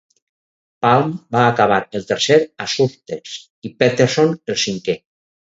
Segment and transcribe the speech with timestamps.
[0.85, 3.37] Palm va acabar el tercer a Surtees
[3.71, 4.99] i Peterson el cinquè.